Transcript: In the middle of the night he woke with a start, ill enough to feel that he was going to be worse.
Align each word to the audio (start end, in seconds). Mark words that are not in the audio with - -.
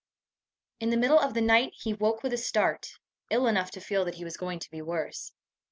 In 0.79 0.89
the 0.89 0.97
middle 0.97 1.19
of 1.19 1.35
the 1.35 1.41
night 1.43 1.73
he 1.75 1.93
woke 1.93 2.23
with 2.23 2.33
a 2.33 2.37
start, 2.37 2.97
ill 3.29 3.45
enough 3.45 3.69
to 3.69 3.79
feel 3.79 4.03
that 4.05 4.15
he 4.15 4.23
was 4.23 4.35
going 4.35 4.57
to 4.57 4.71
be 4.71 4.81
worse. 4.81 5.31